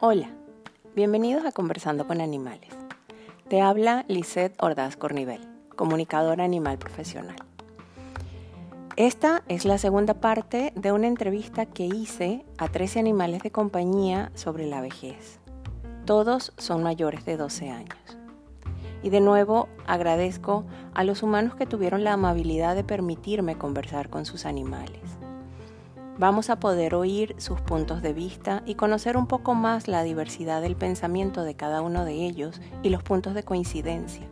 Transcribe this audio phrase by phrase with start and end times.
[0.00, 0.30] Hola,
[0.96, 2.74] bienvenidos a Conversando con Animales.
[3.48, 5.40] Te habla Lisette Ordaz Cornivel,
[5.76, 7.36] comunicadora animal profesional.
[8.96, 14.32] Esta es la segunda parte de una entrevista que hice a 13 animales de compañía
[14.34, 15.38] sobre la vejez.
[16.06, 18.21] Todos son mayores de 12 años.
[19.02, 20.64] Y de nuevo agradezco
[20.94, 25.00] a los humanos que tuvieron la amabilidad de permitirme conversar con sus animales.
[26.18, 30.60] Vamos a poder oír sus puntos de vista y conocer un poco más la diversidad
[30.60, 34.28] del pensamiento de cada uno de ellos y los puntos de coincidencia.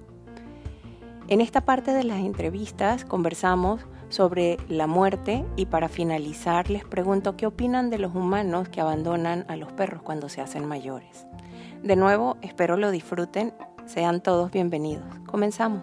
[1.28, 7.36] En esta parte de las entrevistas conversamos sobre la muerte y para finalizar les pregunto
[7.36, 11.26] qué opinan de los humanos que abandonan a los perros cuando se hacen mayores.
[11.82, 13.54] De nuevo, espero lo disfruten.
[13.92, 15.02] Sean todos bienvenidos.
[15.26, 15.82] Comenzamos.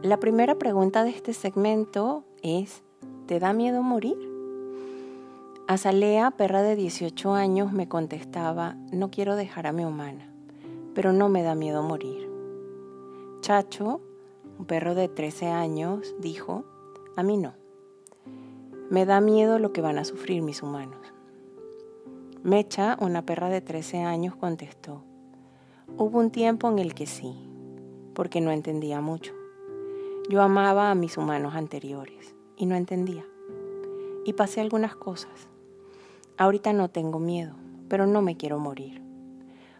[0.00, 2.82] La primera pregunta de este segmento es,
[3.26, 4.16] ¿te da miedo morir?
[5.66, 10.32] Azalea, perra de 18 años, me contestaba, no quiero dejar a mi humana,
[10.94, 12.30] pero no me da miedo morir.
[13.42, 14.00] Chacho,
[14.58, 16.64] un perro de 13 años, dijo,
[17.14, 17.67] a mí no.
[18.90, 20.98] Me da miedo lo que van a sufrir mis humanos.
[22.42, 25.02] Mecha, una perra de 13 años, contestó,
[25.98, 27.34] hubo un tiempo en el que sí,
[28.14, 29.34] porque no entendía mucho.
[30.30, 33.26] Yo amaba a mis humanos anteriores y no entendía.
[34.24, 35.48] Y pasé algunas cosas.
[36.38, 37.52] Ahorita no tengo miedo,
[37.88, 39.02] pero no me quiero morir,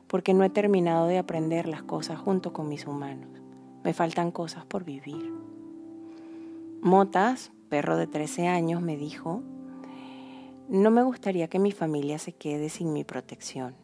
[0.07, 3.31] porque no he terminado de aprender las cosas junto con mis humanos.
[3.85, 5.33] Me faltan cosas por vivir.
[6.83, 9.43] Motas, perro de 13 años, me dijo,
[10.69, 13.75] no me gustaría que mi familia se quede sin mi protección.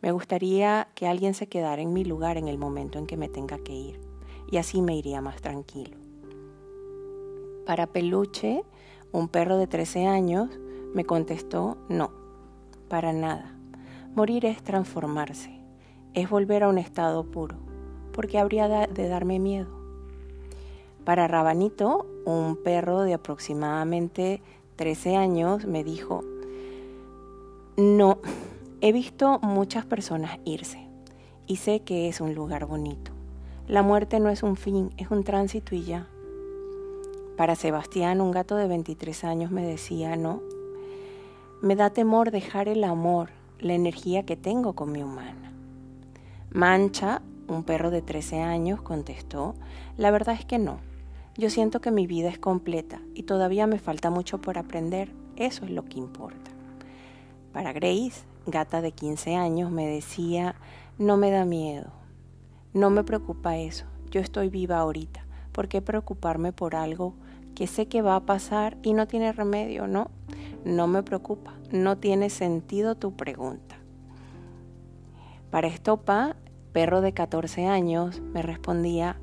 [0.00, 3.28] Me gustaría que alguien se quedara en mi lugar en el momento en que me
[3.28, 4.00] tenga que ir
[4.50, 5.96] y así me iría más tranquilo.
[7.66, 8.62] Para Peluche,
[9.12, 10.48] un perro de 13 años,
[10.94, 12.12] me contestó, no,
[12.88, 13.54] para nada.
[14.14, 15.60] Morir es transformarse,
[16.14, 17.56] es volver a un estado puro,
[18.12, 19.77] porque habría de darme miedo.
[21.08, 24.42] Para Rabanito, un perro de aproximadamente
[24.76, 26.22] 13 años, me dijo,
[27.78, 28.18] no,
[28.82, 30.86] he visto muchas personas irse
[31.46, 33.10] y sé que es un lugar bonito.
[33.68, 36.06] La muerte no es un fin, es un tránsito y ya.
[37.38, 40.42] Para Sebastián, un gato de 23 años, me decía, no,
[41.62, 43.30] me da temor dejar el amor,
[43.60, 45.54] la energía que tengo con mi humana.
[46.50, 49.54] Mancha, un perro de 13 años, contestó,
[49.96, 50.86] la verdad es que no.
[51.38, 55.64] Yo siento que mi vida es completa y todavía me falta mucho por aprender, eso
[55.64, 56.50] es lo que importa.
[57.52, 60.56] Para Grace, gata de 15 años, me decía,
[60.98, 61.92] no me da miedo,
[62.74, 65.24] no me preocupa eso, yo estoy viva ahorita.
[65.52, 67.14] ¿Por qué preocuparme por algo
[67.54, 69.86] que sé que va a pasar y no tiene remedio?
[69.86, 70.10] No,
[70.64, 73.76] no me preocupa, no tiene sentido tu pregunta.
[75.52, 76.34] Para Estopa,
[76.72, 79.20] perro de 14 años, me respondía,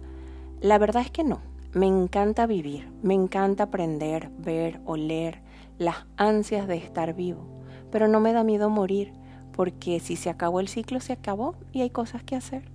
[0.61, 1.41] la verdad es que no,
[1.75, 5.41] me encanta vivir, me encanta aprender, ver, oler,
[5.77, 7.45] las ansias de estar vivo,
[7.91, 9.11] pero no me da miedo morir,
[9.51, 12.71] porque si se acabó el ciclo, se acabó y hay cosas que hacer.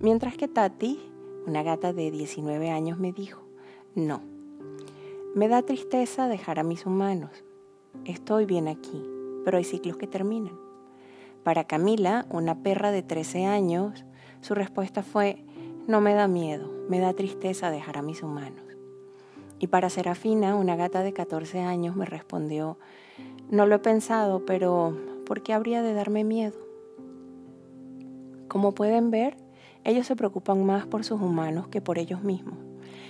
[0.00, 1.00] Mientras que Tati,
[1.46, 3.42] una gata de 19 años, me dijo,
[3.94, 4.22] no,
[5.34, 7.44] me da tristeza dejar a mis humanos.
[8.06, 9.04] Estoy bien aquí,
[9.44, 10.58] pero hay ciclos que terminan.
[11.42, 14.06] Para Camila, una perra de 13 años,
[14.40, 15.44] su respuesta fue,
[15.86, 18.64] no me da miedo, me da tristeza dejar a mis humanos.
[19.58, 22.78] Y para Serafina, una gata de 14 años, me respondió,
[23.50, 26.58] no lo he pensado, pero ¿por qué habría de darme miedo?
[28.48, 29.36] Como pueden ver,
[29.84, 32.58] ellos se preocupan más por sus humanos que por ellos mismos.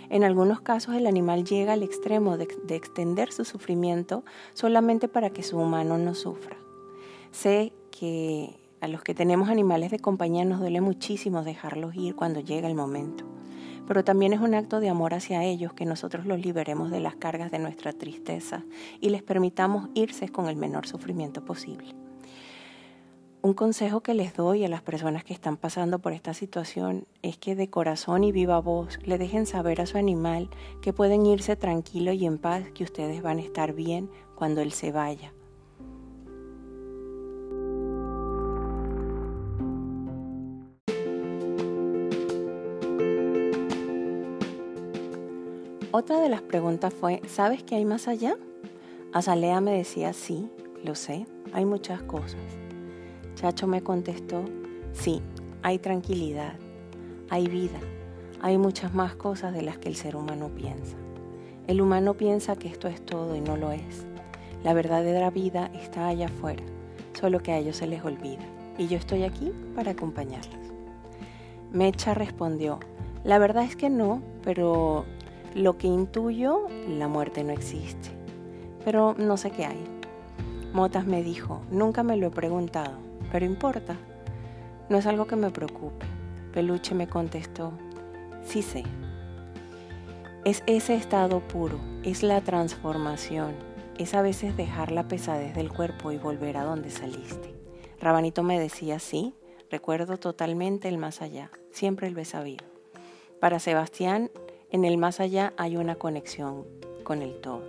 [0.08, 5.42] En algunos casos el animal llega al extremo de, extender su sufrimiento solamente para que
[5.42, 6.58] su humano no sufra.
[7.30, 12.40] Sé que a los que tenemos animales de compañía nos duele muchísimo dejarlos ir cuando
[12.40, 13.24] llega el momento,
[13.86, 17.14] pero también es un acto de amor hacia ellos que nosotros los liberemos de las
[17.14, 18.64] cargas de nuestra tristeza
[19.00, 21.94] y les permitamos irse con el menor sufrimiento posible.
[23.40, 27.38] Un consejo que les doy a las personas que están pasando por esta situación es
[27.38, 30.50] que de corazón y viva voz le dejen saber a su animal
[30.80, 34.72] que pueden irse tranquilo y en paz, que ustedes van a estar bien cuando él
[34.72, 35.32] se vaya.
[46.02, 48.34] Otra de las preguntas fue, ¿sabes qué hay más allá?
[49.12, 50.50] Azalea me decía, sí,
[50.82, 52.40] lo sé, hay muchas cosas.
[53.36, 54.44] Chacho me contestó,
[54.92, 55.22] Sí,
[55.62, 56.54] hay tranquilidad,
[57.30, 57.78] hay vida,
[58.40, 60.96] hay muchas más cosas de las que el ser humano piensa.
[61.68, 64.04] El humano piensa que esto es todo y no lo es.
[64.64, 66.64] La verdadera vida está allá afuera,
[67.12, 68.42] solo que a ellos se les olvida.
[68.76, 70.72] Y yo estoy aquí para acompañarlos.
[71.70, 72.80] Mecha respondió,
[73.22, 75.06] la verdad es que no, pero
[75.54, 78.10] lo que intuyo, la muerte no existe.
[78.84, 79.84] Pero no sé qué hay.
[80.72, 82.96] Motas me dijo, nunca me lo he preguntado,
[83.30, 83.96] pero importa.
[84.88, 86.06] No es algo que me preocupe.
[86.52, 87.72] Peluche me contestó,
[88.44, 88.84] sí sé.
[90.44, 93.54] Es ese estado puro, es la transformación,
[93.96, 97.54] es a veces dejar la pesadez del cuerpo y volver a donde saliste.
[98.00, 99.34] Rabanito me decía, sí,
[99.70, 102.64] recuerdo totalmente el más allá, siempre lo he sabido.
[103.40, 104.30] Para Sebastián,
[104.72, 106.64] en el más allá hay una conexión
[107.04, 107.62] con el todo.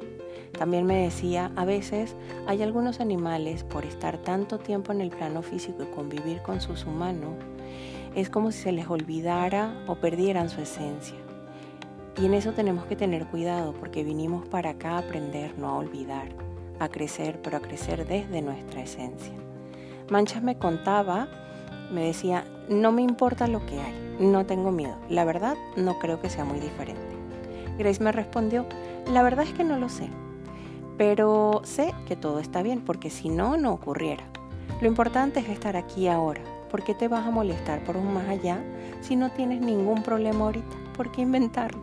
[0.57, 2.15] También me decía, a veces
[2.47, 6.85] hay algunos animales, por estar tanto tiempo en el plano físico y convivir con sus
[6.85, 7.33] humanos,
[8.15, 11.17] es como si se les olvidara o perdieran su esencia.
[12.21, 15.77] Y en eso tenemos que tener cuidado porque vinimos para acá a aprender, no a
[15.77, 16.29] olvidar,
[16.79, 19.33] a crecer, pero a crecer desde nuestra esencia.
[20.09, 21.27] Manchas me contaba,
[21.93, 26.19] me decía, no me importa lo que hay, no tengo miedo, la verdad no creo
[26.19, 27.01] que sea muy diferente.
[27.77, 28.65] Grace me respondió,
[29.11, 30.09] la verdad es que no lo sé,
[30.97, 34.23] pero sé que todo está bien porque si no, no ocurriera.
[34.81, 36.41] Lo importante es estar aquí ahora.
[36.69, 38.63] ¿Por qué te vas a molestar por un más allá
[39.01, 40.75] si no tienes ningún problema ahorita?
[40.97, 41.81] ¿Por qué inventarlo?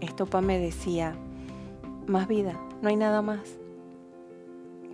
[0.00, 1.14] Estopa me decía,
[2.06, 3.40] más vida, no hay nada más.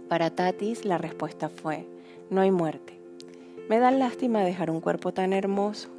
[0.09, 1.87] Para Tatis la respuesta fue,
[2.31, 2.98] no hay muerte.
[3.69, 5.91] Me da lástima dejar un cuerpo tan hermoso.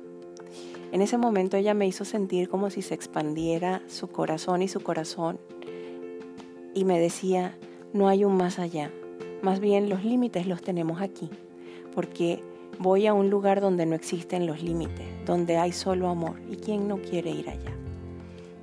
[0.92, 4.80] En ese momento ella me hizo sentir como si se expandiera su corazón y su
[4.80, 5.40] corazón
[6.74, 7.56] y me decía,
[7.94, 8.92] no hay un más allá,
[9.44, 11.30] más bien los límites los tenemos aquí,
[11.94, 12.42] porque
[12.80, 16.88] voy a un lugar donde no existen los límites, donde hay solo amor, y quién
[16.88, 17.72] no quiere ir allá.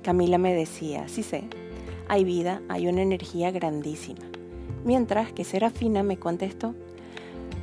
[0.03, 1.45] Camila me decía, sí sé,
[2.07, 4.25] hay vida, hay una energía grandísima.
[4.83, 6.73] Mientras que Serafina me contestó,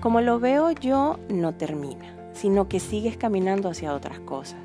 [0.05, 4.61] como lo veo yo, no termina, sino que sigues caminando hacia otras cosas.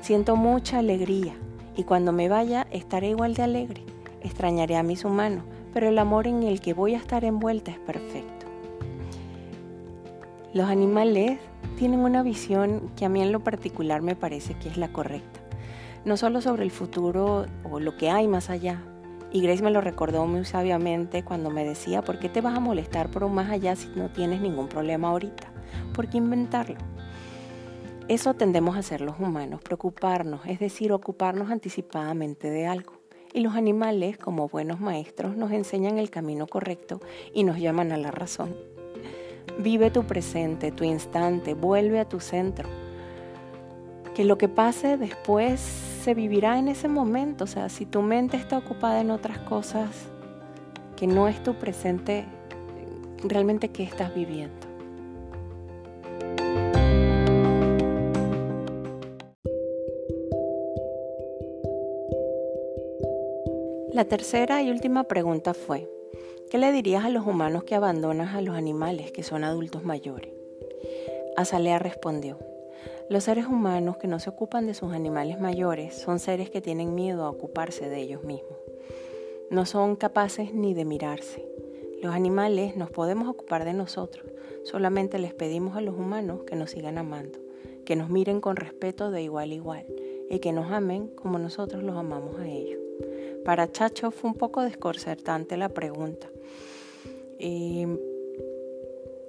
[0.00, 1.34] Siento mucha alegría
[1.76, 3.82] y cuando me vaya estaré igual de alegre.
[4.22, 5.42] Extrañaré a mis humanos,
[5.74, 8.46] pero el amor en el que voy a estar envuelta es perfecto.
[10.54, 11.40] Los animales
[11.76, 15.40] tienen una visión que a mí en lo particular me parece que es la correcta.
[16.04, 18.84] No solo sobre el futuro o lo que hay más allá.
[19.36, 22.60] Y Grace me lo recordó muy sabiamente cuando me decía, ¿por qué te vas a
[22.60, 25.52] molestar por un más allá si no tienes ningún problema ahorita?
[25.92, 26.78] ¿Por qué inventarlo?
[28.08, 32.94] Eso tendemos a hacer los humanos, preocuparnos, es decir, ocuparnos anticipadamente de algo.
[33.34, 37.02] Y los animales, como buenos maestros, nos enseñan el camino correcto
[37.34, 38.56] y nos llaman a la razón.
[39.58, 42.70] Vive tu presente, tu instante, vuelve a tu centro.
[44.14, 47.42] Que lo que pase después se vivirá en ese momento.
[47.42, 49.90] O sea, si tu mente está ocupada en otras cosas
[50.94, 52.24] que no es tu presente,
[53.24, 54.54] realmente qué estás viviendo.
[63.92, 65.90] La tercera y última pregunta fue,
[66.52, 70.30] ¿qué le dirías a los humanos que abandonas a los animales que son adultos mayores?
[71.36, 72.38] Azalea respondió,
[73.08, 76.94] los seres humanos que no se ocupan de sus animales mayores son seres que tienen
[76.94, 78.58] miedo a ocuparse de ellos mismos.
[79.48, 81.48] No son capaces ni de mirarse.
[82.02, 84.26] Los animales nos podemos ocupar de nosotros,
[84.64, 87.38] solamente les pedimos a los humanos que nos sigan amando,
[87.84, 89.86] que nos miren con respeto de igual a igual
[90.28, 92.80] y que nos amen como nosotros los amamos a ellos.
[93.44, 96.28] Para Chacho fue un poco desconcertante la pregunta.
[97.38, 97.98] Em,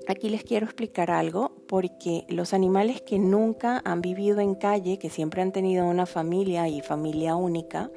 [0.08, 5.10] aquí les quiero explicar algo porque los animales que nunca han vivido en calle, que
[5.10, 7.92] siempre han tenido una familia y familia única,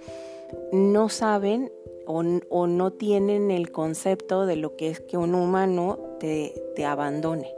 [0.73, 1.73] no saben
[2.07, 7.55] o, no tienen el concepto de lo que es que un humano te, te abandone.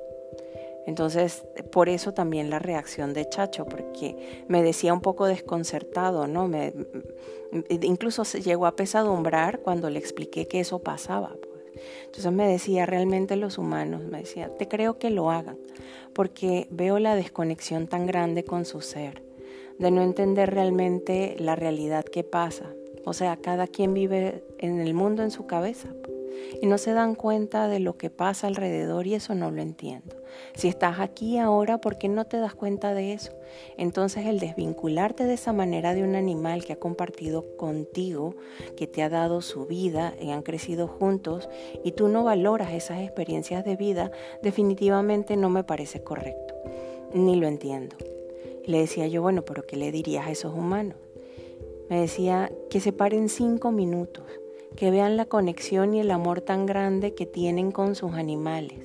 [0.86, 6.48] Entonces, por eso también la reacción de Chacho, porque me decía un poco desconcertado, ¿no?
[6.48, 6.74] Me,
[7.82, 11.36] incluso se llegó a pesadumbrar cuando le expliqué que eso pasaba.
[11.82, 12.06] Pues.
[12.06, 15.58] Entonces me decía, realmente los humanos, me decía, te creo que lo hagan,
[16.12, 19.22] porque veo la desconexión tan grande con su ser,
[19.78, 22.66] de no entender realmente la realidad que pasa.
[23.04, 25.88] O sea, cada quien vive en el mundo en su cabeza.
[26.60, 30.16] Y no se dan cuenta de lo que pasa alrededor y eso no lo entiendo.
[30.54, 33.32] Si estás aquí ahora, ¿por qué no te das cuenta de eso?
[33.76, 38.34] Entonces el desvincularte de esa manera de un animal que ha compartido contigo,
[38.76, 41.48] que te ha dado su vida y han crecido juntos
[41.84, 44.10] y tú no valoras esas experiencias de vida,
[44.42, 46.54] definitivamente no me parece correcto.
[47.12, 47.96] Ni lo entiendo.
[48.64, 50.96] Le decía yo, bueno, pero ¿qué le dirías a esos humanos?
[51.88, 54.24] Me decía que se paren cinco minutos,
[54.76, 58.78] que vean la conexión y el amor tan grande que tienen con sus animales.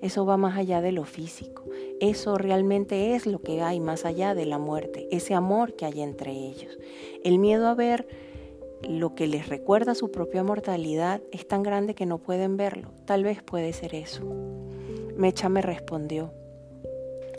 [0.00, 1.64] Eso va más allá de lo físico.
[2.00, 6.02] Eso realmente es lo que hay más allá de la muerte, ese amor que hay
[6.02, 6.78] entre ellos.
[7.24, 8.06] El miedo a ver
[8.86, 12.90] lo que les recuerda su propia mortalidad es tan grande que no pueden verlo.
[13.06, 14.22] Tal vez puede ser eso.
[15.16, 16.32] Mecha me respondió,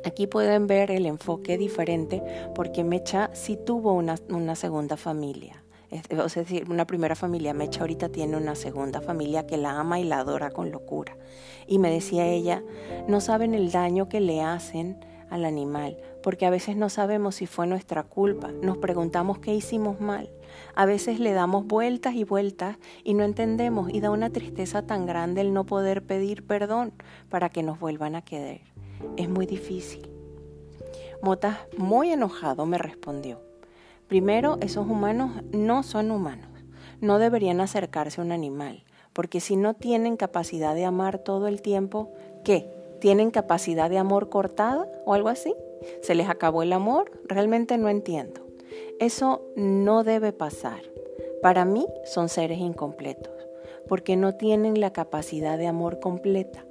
[0.04, 2.24] Aquí pueden ver el enfoque diferente
[2.56, 5.64] porque Mecha sí tuvo una, una segunda familia.
[5.90, 7.54] Es, decir, una primera familia.
[7.54, 11.16] Mecha ahorita tiene una segunda familia que la ama y la adora con locura.
[11.66, 12.64] Y me decía ella,
[13.08, 17.48] no saben el daño que le hacen al animal, porque a veces no sabemos si
[17.48, 20.30] fue nuestra culpa, nos preguntamos qué hicimos mal,
[20.74, 25.06] a veces le damos vueltas y vueltas y no entendemos y da una tristeza tan
[25.06, 26.94] grande el no poder pedir perdón
[27.28, 28.62] para que nos vuelvan a querer
[29.16, 30.10] es muy difícil.
[31.22, 33.47] Motas, muy enojado, me respondió.
[34.08, 36.50] Primero, esos humanos no son humanos.
[37.02, 38.84] No deberían acercarse a un animal,
[39.14, 42.72] porque si no tienen capacidad de amar todo el tiempo, ¿qué?
[43.02, 45.54] ¿Tienen capacidad de amor cortada o algo así?
[46.02, 47.12] ¿Se les acabó el amor?
[47.26, 48.48] Realmente no entiendo.
[49.00, 50.82] Eso no debe pasar.
[51.42, 53.34] Para mí son seres incompletos,
[53.88, 56.66] porque no tienen la capacidad de amor completa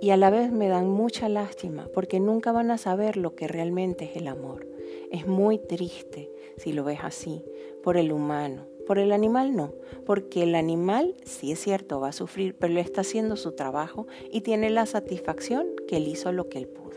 [0.00, 3.48] y a la vez me dan mucha lástima porque nunca van a saber lo que
[3.48, 4.66] realmente es el amor.
[5.10, 7.44] Es muy triste si lo ves así,
[7.82, 8.66] por el humano.
[8.86, 9.74] Por el animal no,
[10.06, 14.06] porque el animal sí es cierto, va a sufrir, pero él está haciendo su trabajo
[14.32, 16.88] y tiene la satisfacción que él hizo lo que él pudo.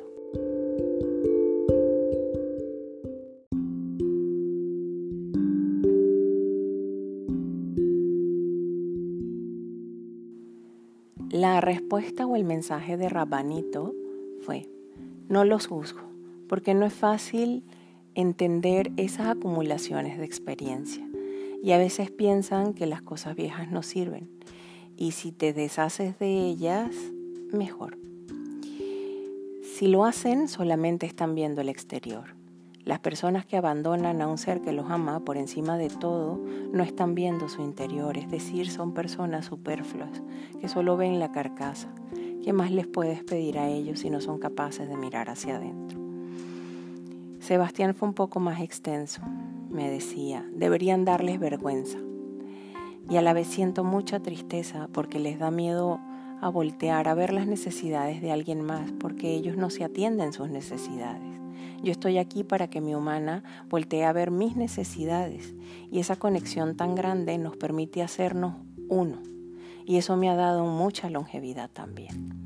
[11.30, 13.96] La respuesta o el mensaje de Rabanito
[14.42, 14.70] fue,
[15.28, 16.02] no los juzgo,
[16.48, 17.64] porque no es fácil
[18.16, 21.08] entender esas acumulaciones de experiencia.
[21.64, 24.30] Y a veces piensan que las cosas viejas no sirven.
[24.98, 26.96] Y si te deshaces de ellas,
[27.52, 27.98] mejor.
[29.76, 32.36] Si lo hacen, solamente están viendo el exterior.
[32.84, 36.84] Las personas que abandonan a un ser que los ama por encima de todo no
[36.84, 40.24] están viendo su interior, es decir, son personas superfluas
[40.60, 41.94] que solo ven la carcasa.
[42.44, 46.01] ¿Qué más les puedes pedir a ellos si no son capaces de mirar hacia adentro?
[47.42, 49.24] Sebastián fue un poco más extenso.
[49.72, 51.98] Me decía, deberían darles vergüenza.
[53.10, 56.00] Y a la vez siento mucha tristeza porque les da miedo
[56.40, 60.50] a voltear a ver las necesidades de alguien más porque ellos no se atienden sus
[60.50, 61.42] necesidades.
[61.82, 65.56] Yo estoy aquí para que mi humana voltee a ver mis necesidades
[65.92, 68.54] y esa conexión tan grande nos permite hacernos
[68.88, 69.18] uno.
[69.84, 72.40] Y eso me ha dado mucha longevidad también.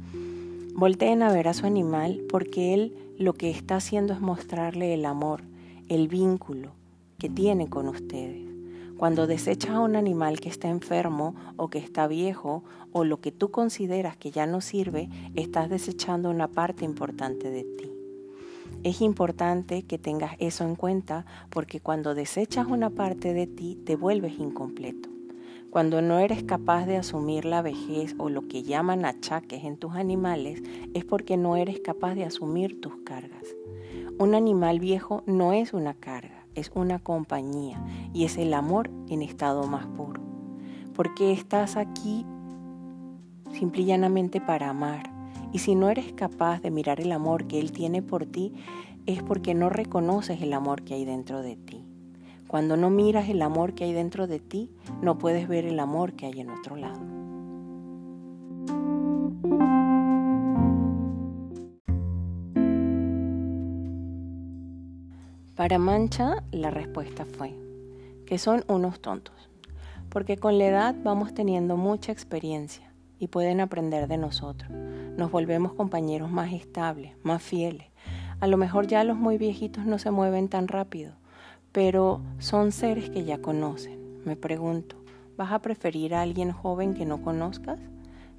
[0.77, 5.05] Volteen a ver a su animal porque él lo que está haciendo es mostrarle el
[5.05, 5.41] amor,
[5.87, 6.71] el vínculo
[7.17, 8.43] que tiene con ustedes.
[8.97, 13.31] Cuando desechas a un animal que está enfermo o que está viejo o lo que
[13.31, 17.89] tú consideras que ya no sirve, estás desechando una parte importante de ti.
[18.83, 23.95] Es importante que tengas eso en cuenta porque cuando desechas una parte de ti te
[23.95, 25.14] vuelves incompleto.
[25.75, 29.95] Cuando no eres capaz de asumir la vejez o lo que llaman achaques en tus
[29.95, 30.63] animales
[30.93, 33.43] es porque no eres capaz de asumir tus cargas.
[34.17, 39.21] Un animal viejo no es una carga, es una compañía y es el amor en
[39.21, 40.21] estado más puro.
[40.93, 42.25] Porque estás aquí
[43.51, 45.11] simple y llanamente para amar
[45.51, 48.53] y si no eres capaz de mirar el amor que Él tiene por ti,
[49.07, 51.84] es porque no reconoces el amor que hay dentro de ti.
[52.47, 54.71] Cuando no miras el amor que hay dentro de ti,
[55.01, 56.99] no puedes ver el amor que hay en otro lado.
[65.55, 67.55] Para Mancha la respuesta fue
[68.25, 69.49] que son unos tontos,
[70.09, 74.69] porque con la edad vamos teniendo mucha experiencia y pueden aprender de nosotros.
[75.17, 77.87] Nos volvemos compañeros más estables, más fieles.
[78.39, 81.13] A lo mejor ya los muy viejitos no se mueven tan rápido,
[81.75, 83.99] pero son seres que ya conocen.
[84.23, 84.95] Me pregunto,
[85.35, 87.81] ¿vas a preferir a alguien joven que no conozcas?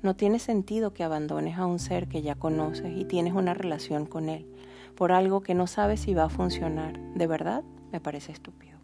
[0.03, 4.07] No tiene sentido que abandones a un ser que ya conoces y tienes una relación
[4.07, 4.47] con él
[4.95, 6.99] por algo que no sabes si va a funcionar.
[7.15, 7.63] De verdad,
[7.93, 8.79] me parece estúpido.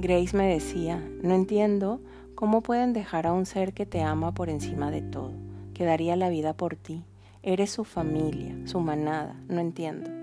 [0.00, 2.00] Grace me decía, no entiendo
[2.34, 5.32] ¿Cómo pueden dejar a un ser que te ama por encima de todo,
[5.72, 7.02] que daría la vida por ti?
[7.42, 10.15] Eres su familia, su manada, no entiendo.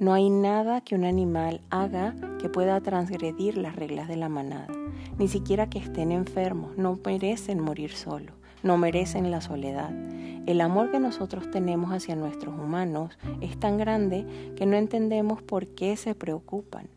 [0.00, 4.66] No hay nada que un animal haga que pueda transgredir las reglas de la manada,
[5.18, 8.34] ni siquiera que estén enfermos, no merecen morir solos,
[8.64, 9.92] no merecen la soledad.
[10.46, 15.68] El amor que nosotros tenemos hacia nuestros humanos es tan grande que no entendemos por
[15.68, 16.88] qué se preocupan.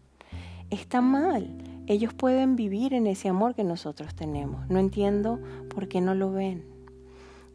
[0.71, 1.55] Está mal.
[1.85, 4.67] Ellos pueden vivir en ese amor que nosotros tenemos.
[4.69, 5.39] No entiendo
[5.69, 6.65] por qué no lo ven.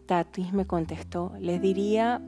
[0.07, 2.23] Tatis me contestó, les diría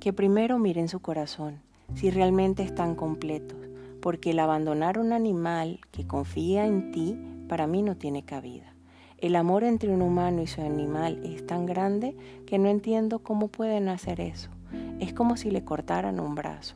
[0.00, 1.60] que primero miren su corazón,
[1.94, 3.58] si realmente están completos,
[4.00, 7.16] porque el abandonar un animal que confía en ti
[7.48, 8.72] para mí no tiene cabida.
[9.18, 13.46] El amor entre un humano y su animal es tan grande que no entiendo cómo
[13.46, 14.50] pueden hacer eso.
[14.98, 16.74] Es como si le cortaran un brazo.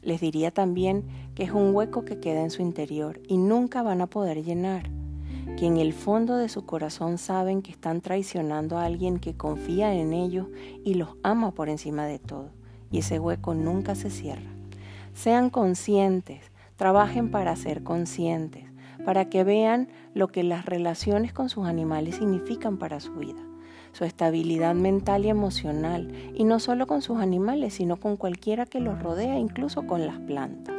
[0.00, 1.04] Les diría también
[1.34, 4.90] que es un hueco que queda en su interior y nunca van a poder llenar.
[5.58, 9.92] Que en el fondo de su corazón saben que están traicionando a alguien que confía
[9.94, 10.48] en ellos
[10.84, 12.48] y los ama por encima de todo.
[12.92, 14.50] Y ese hueco nunca se cierra.
[15.14, 18.72] Sean conscientes, trabajen para ser conscientes
[19.04, 23.40] para que vean lo que las relaciones con sus animales significan para su vida,
[23.92, 28.80] su estabilidad mental y emocional, y no solo con sus animales, sino con cualquiera que
[28.80, 30.74] los rodea, incluso con las plantas.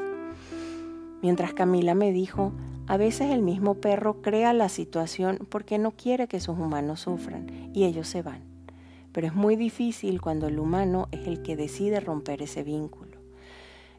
[1.22, 2.53] Mientras Camila me dijo,
[2.88, 7.72] a veces el mismo perro crea la situación porque no quiere que sus humanos sufran
[7.74, 8.52] y ellos se van.
[9.13, 13.17] Pero es muy difícil cuando el humano es el que decide romper ese vínculo.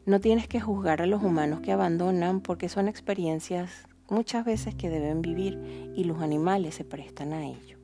[0.05, 4.89] No tienes que juzgar a los humanos que abandonan porque son experiencias muchas veces que
[4.89, 7.77] deben vivir y los animales se prestan a ello.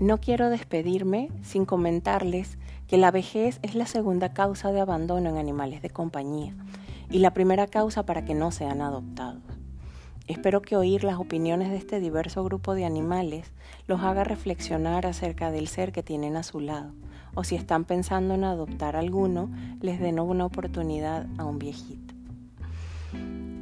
[0.00, 5.36] No quiero despedirme sin comentarles que la vejez es la segunda causa de abandono en
[5.36, 6.54] animales de compañía
[7.10, 9.55] y la primera causa para que no sean adoptados.
[10.26, 13.52] Espero que oír las opiniones de este diverso grupo de animales
[13.86, 16.92] los haga reflexionar acerca del ser que tienen a su lado
[17.36, 22.14] o si están pensando en adoptar alguno, les den una oportunidad a un viejito.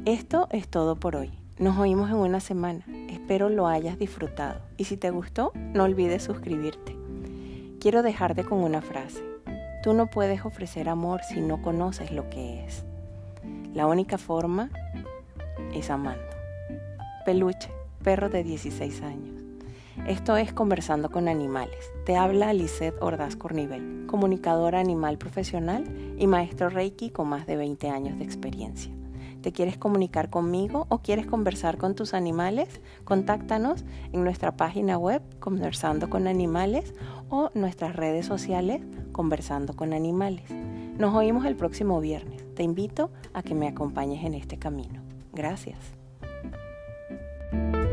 [0.05, 1.31] Esto es todo por hoy.
[1.59, 2.85] Nos oímos en una semana.
[3.09, 4.61] Espero lo hayas disfrutado.
[4.77, 6.95] Y si te gustó, no olvides suscribirte.
[7.81, 9.21] Quiero dejarte con una frase.
[9.83, 12.85] Tú no puedes ofrecer amor si no conoces lo que es.
[13.73, 14.69] La única forma
[15.73, 16.34] es amando.
[17.25, 17.71] Peluche,
[18.03, 19.41] perro de 16 años.
[20.07, 21.91] Esto es Conversando con Animales.
[22.05, 25.85] Te habla Lisette Ordaz Cornivel, comunicadora animal profesional
[26.19, 28.93] y maestro Reiki con más de 20 años de experiencia.
[29.41, 32.79] ¿Te quieres comunicar conmigo o quieres conversar con tus animales?
[33.05, 36.93] Contáctanos en nuestra página web Conversando con Animales
[37.29, 40.51] o nuestras redes sociales Conversando con Animales.
[40.99, 42.45] Nos oímos el próximo viernes.
[42.53, 45.01] Te invito a que me acompañes en este camino.
[45.33, 45.94] Gracias.
[47.55, 47.84] Bye.